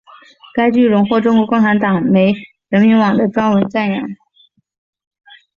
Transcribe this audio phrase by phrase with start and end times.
[0.55, 2.33] 该剧荣获中国共产党党媒
[2.69, 4.01] 人民网的专文赞扬。